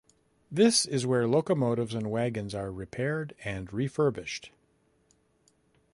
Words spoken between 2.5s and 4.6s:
are repaired and refurbished.